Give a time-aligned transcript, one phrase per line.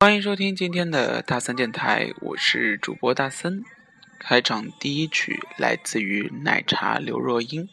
[0.00, 3.64] 欢迎收听今天的大森电台，我是主播大森。
[4.20, 7.68] 开场第一曲来自于奶茶刘若英，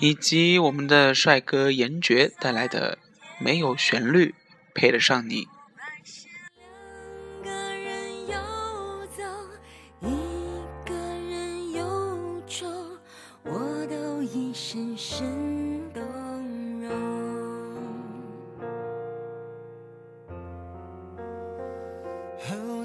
[0.00, 2.98] 以及我们的帅哥严爵带来的
[3.44, 4.34] 《没有旋律
[4.74, 5.44] 配得上你》。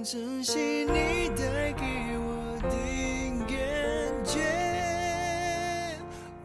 [0.04, 1.86] 珍惜你带给
[2.18, 2.68] 我的
[3.48, 3.56] 感
[4.26, 4.36] 觉，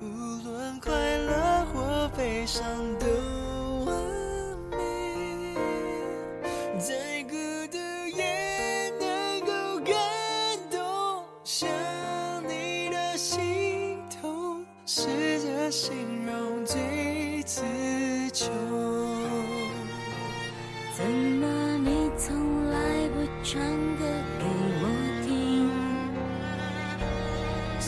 [0.00, 0.06] 无
[0.44, 2.62] 论快乐或悲伤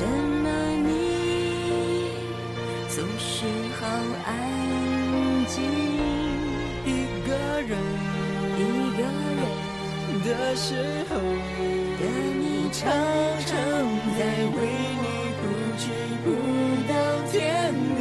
[0.00, 0.48] 怎么
[0.88, 0.88] 你
[2.88, 3.44] 总是
[3.78, 3.84] 好
[4.24, 4.28] 安
[5.46, 5.60] 静？
[6.86, 6.88] 一
[7.28, 7.28] 个
[7.60, 7.76] 人，
[8.56, 8.58] 一
[8.96, 8.98] 个
[9.36, 9.44] 人
[10.24, 10.64] 的时
[11.10, 12.02] 候，的
[12.40, 12.80] 你常
[13.44, 13.52] 常
[14.16, 14.20] 在
[14.56, 14.58] 为
[15.02, 15.04] 你
[15.36, 15.42] 不
[15.76, 15.82] 屈
[16.24, 16.26] 不
[16.88, 16.92] 到
[17.30, 17.38] 天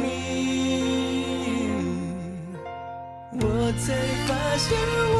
[3.42, 3.44] 我
[3.76, 3.84] 才
[4.26, 4.66] 发现，
[5.12, 5.18] 我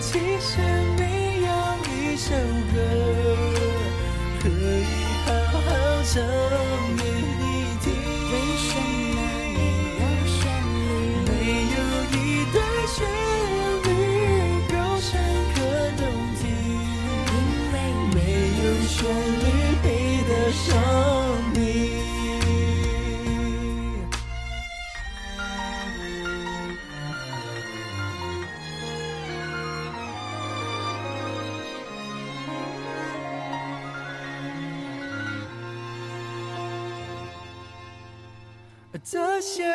[0.00, 0.06] 其
[0.38, 0.52] 实
[0.96, 1.02] 没
[1.40, 1.48] 有。
[1.90, 2.30] 一首
[6.14, 6.22] 生
[6.96, 7.03] 命。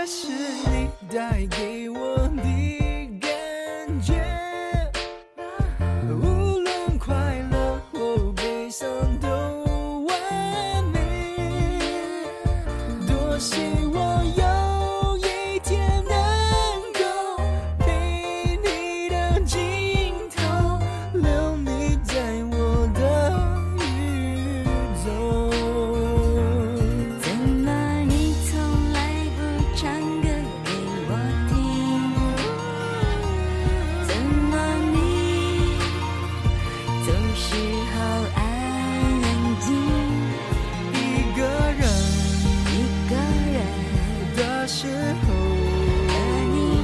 [0.09, 0.38] 这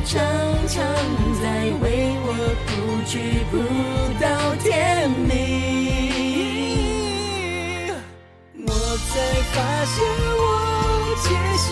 [0.07, 0.21] 常
[0.67, 0.83] 常
[1.41, 2.29] 在为我
[2.67, 2.71] 不
[3.07, 3.13] 屈
[3.49, 3.57] 不
[4.21, 4.25] 到
[4.57, 5.25] 天明。
[8.67, 9.13] 我才
[9.51, 9.55] 发
[9.85, 9.95] 现
[10.37, 10.43] 我
[11.23, 11.25] 其
[11.57, 11.65] 实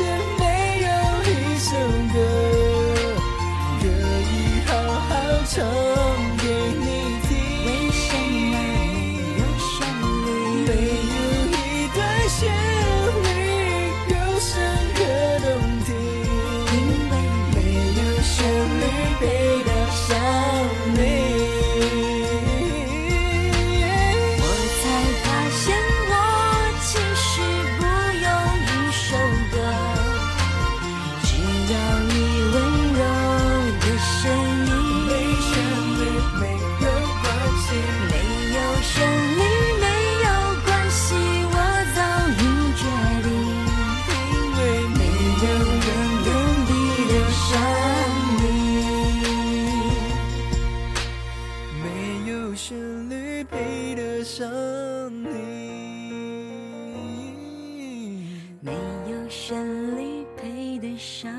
[61.24, 61.32] 上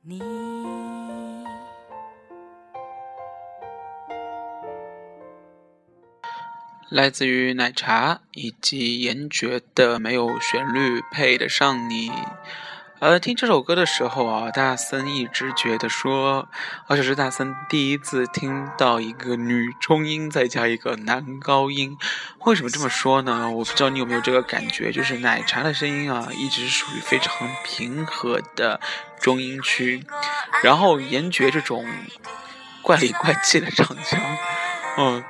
[0.00, 0.22] 你。
[6.88, 12.08] 来自于奶茶以及严爵的《没有旋律配得上你》。
[13.00, 16.46] 呃，听这首歌的时候啊，大森一直觉得说，
[16.86, 21.96] 而且是大森第一次听到一个女中音再加一个男高音。
[22.44, 23.50] 为什么这么说呢？
[23.50, 28.78] 我不知道你有没有这个感觉，就是奶茶的声音啊，一直属于非常平和的
[29.18, 30.04] 中音区，
[30.62, 31.86] 然后严爵这种
[32.82, 34.20] 怪里怪气的唱腔，
[34.98, 35.24] 嗯。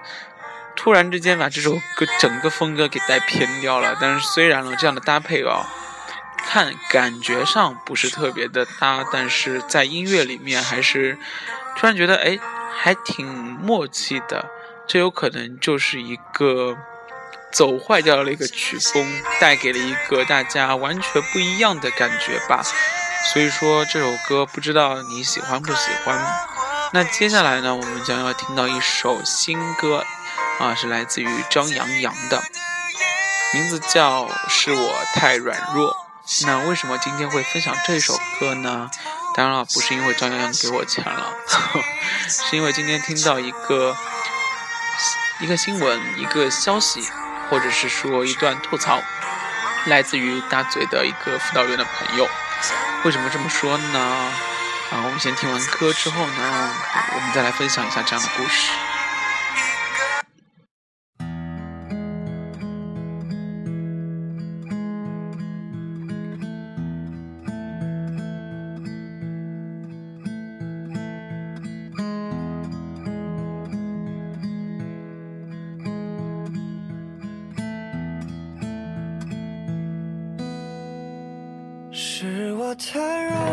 [0.76, 5.68] 突然之间把这首歌整个风格给带偏掉了，但是虽然呢这样的搭配啊，
[6.52, 11.16] 看感觉上不是特别的搭，但是在音乐里面还是
[11.76, 12.40] 突然觉得哎，
[12.76, 14.50] 还挺默契的。
[14.84, 16.76] 这有可能就是一个
[17.52, 22.60] 走坏掉了一个曲风，带给了一个大家完全不一样的感觉吧。
[23.32, 26.20] 所以说这首歌不知道你喜欢不喜欢。
[26.92, 30.04] 那接下来呢，我们将要听到一首新歌，
[30.58, 32.42] 啊，是来自于张阳阳的，
[33.54, 35.92] 名字叫《是我太软弱》。
[36.46, 38.90] 那为什么今天会分享这首歌呢？
[39.34, 41.32] 当然了，不是因为张阳阳给我钱了，
[42.28, 43.96] 是因为今天听到一个
[45.40, 47.08] 一个新闻、一个消息，
[47.48, 49.02] 或者是说一段吐槽，
[49.86, 52.28] 来自于大嘴的一个辅导员的朋友。
[53.04, 53.98] 为什么这么说呢？
[54.90, 56.70] 啊，我们先听完歌之后呢，
[57.14, 58.70] 我们再来分享一下这样的故事。
[82.80, 83.49] 太软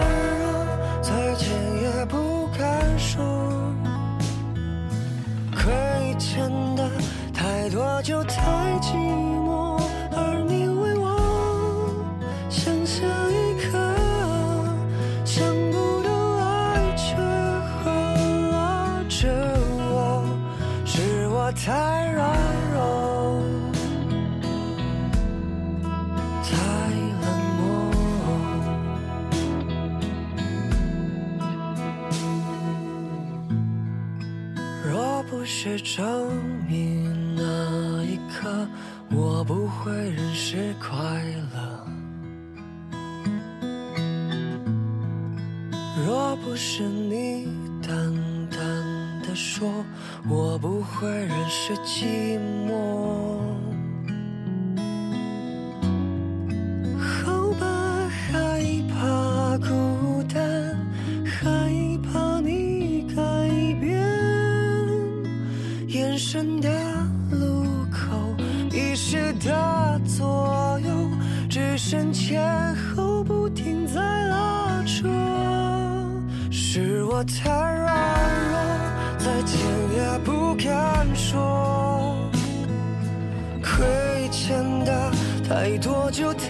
[35.67, 36.31] 是证
[36.65, 38.65] 明那一刻
[39.11, 40.95] 我不会认识快
[41.53, 41.85] 乐，
[46.05, 47.49] 若不是你
[47.85, 47.91] 淡
[48.49, 48.59] 淡
[49.23, 49.69] 的说
[50.29, 53.56] 我不会认识寂寞。
[66.27, 66.69] 眼神的
[67.31, 68.35] 路口，
[68.73, 71.09] 意识的左右，
[71.49, 75.07] 只剩前后不停在拉扯。
[76.51, 77.95] 是我太软
[78.51, 78.59] 弱，
[79.17, 79.57] 再见
[79.95, 82.29] 也不敢说。
[83.63, 85.09] 亏欠的
[85.47, 86.49] 太多就太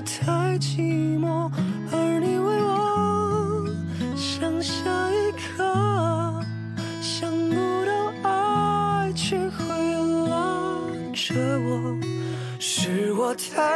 [0.00, 1.50] 我太寂寞，
[1.92, 3.68] 而你为我
[4.16, 4.72] 想下
[5.10, 6.42] 一刻，
[7.02, 7.54] 想不
[7.84, 7.92] 到
[8.30, 9.60] 爱却会
[10.26, 12.00] 拉着我，
[12.58, 13.69] 是我太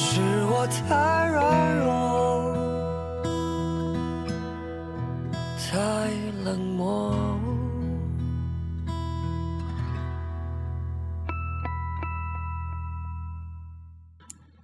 [0.00, 2.54] 是我太软弱
[5.58, 6.08] 太
[6.44, 7.12] 冷漠。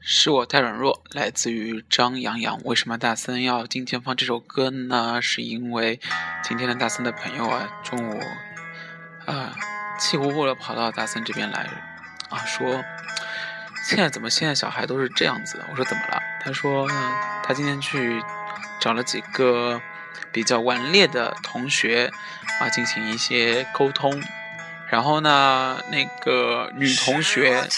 [0.01, 5.21] 是我太软弱来自于张阳阳为什么大森要今天放这首歌呢？
[5.21, 5.99] 是因为
[6.45, 8.21] 今天的大森的朋友啊中午
[9.27, 9.53] 啊
[9.99, 11.69] 气呼呼的跑到大森这边来
[12.31, 12.81] 啊说
[13.85, 15.67] 现在怎么现在小孩都是这样子的？
[15.71, 16.19] 我说怎么了？
[16.43, 17.13] 他说、嗯
[17.47, 18.25] 他今天去
[18.81, 19.79] 找了几个
[20.33, 22.11] 比较顽劣的同学
[22.59, 24.23] 啊，进行一些沟通。
[24.89, 27.69] 然后呢，那个女同学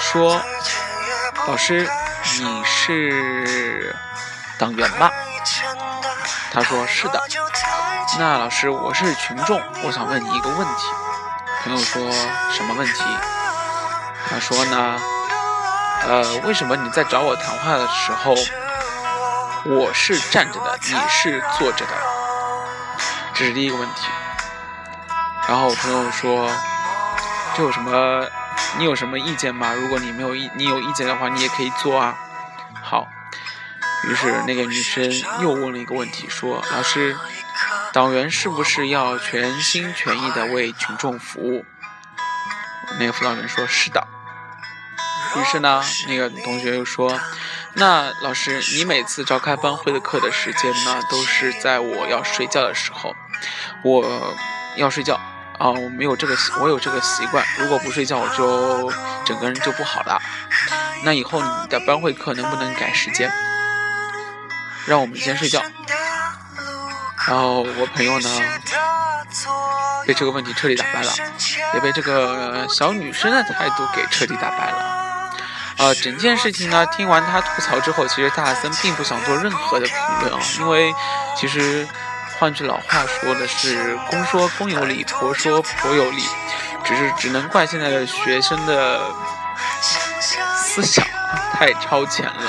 [0.00, 0.42] 说
[1.46, 1.88] ：“老师，
[2.40, 3.94] 你是
[4.58, 5.12] 党员吧？”
[6.50, 7.22] 他说：“是的。”
[8.18, 10.82] 那老师，我是群众，我想问你一个问题。
[11.62, 12.10] 朋友说
[12.50, 13.04] 什么问题？
[14.28, 15.00] 他说呢，
[16.02, 18.34] 呃，为什么你在找我谈话的时候，
[19.64, 21.92] 我是站着的，你是坐着的？
[23.34, 24.06] 这是第一个问题。
[25.48, 26.50] 然后我朋友说，
[27.56, 28.26] 这有什么？
[28.78, 29.72] 你有什么意见吗？
[29.72, 32.16] 如果你没有意，你有意见的话，你也可以做啊。
[32.82, 33.06] 好，
[34.04, 37.16] 于是那个女生又问了一个问题，说：“老师，
[37.92, 41.64] 党员是不是要全心全意的为群众服务？”
[42.98, 44.06] 那个辅导员说：“是的。”
[45.40, 47.12] 于是呢，那个同学又说
[47.74, 53.14] ：“那老师，你每次召开班会的课的时间呢，都是在我要睡觉的时候，
[53.82, 54.34] 我
[54.76, 55.20] 要睡觉。”
[55.58, 57.42] 啊，我没有这个习，我有这个习惯。
[57.56, 58.92] 如果不睡觉，我就
[59.24, 60.20] 整个人就不好了。
[61.02, 63.32] 那以后你的班会课能不能改时间，
[64.84, 65.62] 让我们先睡觉？
[67.26, 68.30] 然后我朋友呢，
[70.06, 71.10] 被这个问题彻底打败了，
[71.72, 74.95] 也被这个小女生的态度给彻底打败了。
[75.78, 80.94] 啊，整件事情呢，听完他吐槽之后，其实大森并不想做任何的评论啊，因为
[81.36, 81.86] 其实。
[82.38, 86.22] 换句老话说的是，公说公有理，婆说婆有理，
[86.84, 89.00] 只是只能怪现在的学生的
[90.54, 91.02] 思想
[91.56, 92.42] 太超前了，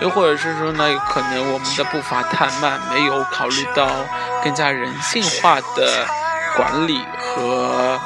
[0.00, 4.04] 又或者是说呢，可能我们的步伐太慢，没有考虑到
[4.42, 6.08] 更加人性化的
[6.56, 8.00] 管理和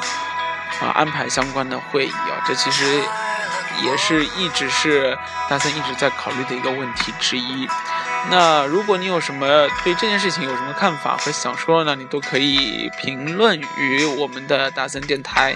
[0.79, 3.01] 啊安排相关的会议啊，这其实
[3.83, 5.17] 也是一直是
[5.49, 7.67] 大森一直在考虑的一个问题之一。
[8.29, 12.01] 那如果你有什么对这件事情有什么看法和想说的呢？
[12.01, 15.55] 你都可以评论于我们的大森电台。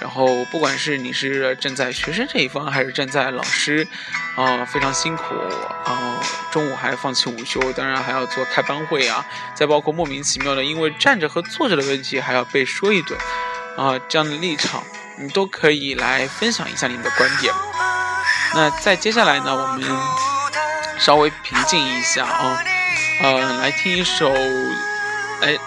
[0.00, 3.86] 然后，不管是你是站在学生这一方，还是站在老师，
[4.34, 5.22] 啊，非常辛苦，
[5.86, 6.16] 然后
[6.50, 13.16] 中午还放弃午休，当然还要做开班会啊，再包括莫名其妙的因为站着和坐着的问题还要被说一顿，
[13.76, 14.82] 啊，这样的立场，
[15.18, 17.52] 你都可以来分享一下你的观点。
[18.54, 19.82] 那在接下来呢，我们。
[20.98, 22.62] 稍微平静一下啊，
[23.22, 24.32] 呃，来听一首
[25.40, 25.58] 哎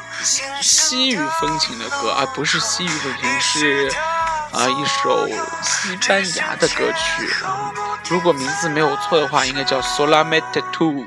[0.61, 3.91] 西域风情的歌啊，不是西域风情，是
[4.53, 5.27] 啊一首
[5.61, 7.29] 西班牙的歌曲。
[8.07, 11.05] 如果名字没有错的话，应该叫 Solamente Tu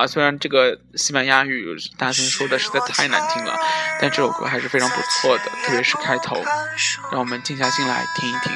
[0.00, 0.06] 啊。
[0.06, 3.54] 虽然这个西班牙语大声说的实在太难听了，
[4.00, 6.42] 但这首歌还是非常不错的，特别是开头，
[7.12, 8.52] 让我们静下心来听一听。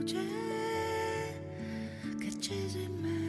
[0.00, 0.16] luce
[2.18, 3.19] che.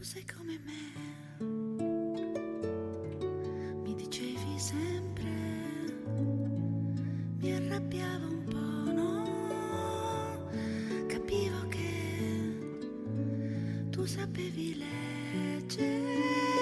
[0.00, 0.82] Tu sei come me.
[3.82, 5.28] Mi dicevi sempre
[7.36, 10.48] mi arrabbiavo un po' no?
[11.06, 11.92] Capivo che
[13.90, 16.59] tu sapevi leggermi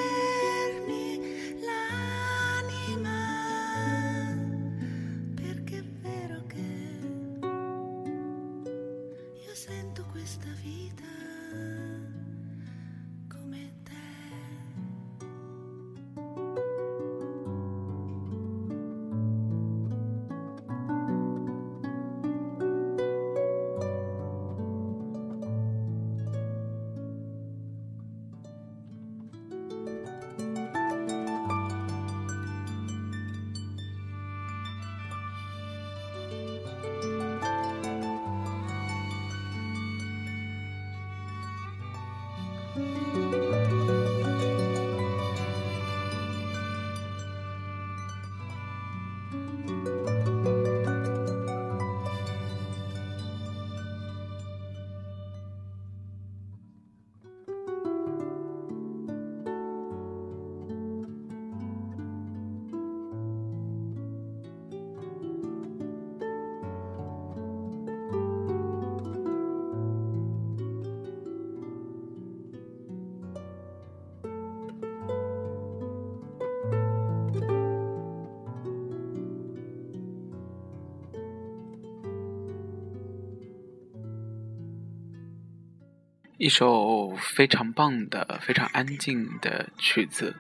[86.39, 90.37] 一首非常棒的、非常安静的曲子，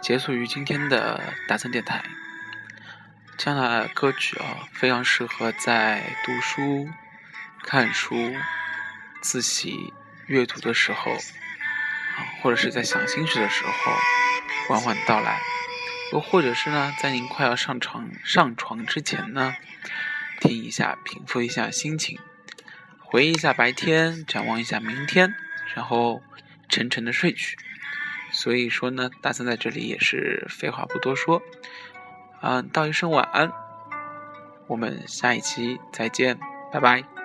[0.00, 2.02] 结束于今天的达森电台。
[3.36, 6.88] 这样的歌曲啊，非常适合在读书、
[7.64, 8.16] 看书、
[9.20, 9.92] 自习、
[10.24, 13.92] 阅读的时候，啊，或者是在想心事的时候，
[14.68, 15.38] 缓缓到来。
[16.14, 19.54] 又或者是呢，在您快要上床上床之前呢，
[20.40, 22.18] 听一下，平复一下心情。
[23.08, 25.34] 回忆一下白天，展望一下明天，
[25.74, 26.20] 然后
[26.68, 27.56] 沉沉的睡去。
[28.32, 31.40] 所以说呢，大森在这里也是废话不多说，
[32.42, 33.50] 嗯、道一声晚安，
[34.66, 36.38] 我们下一期再见，
[36.72, 37.15] 拜拜。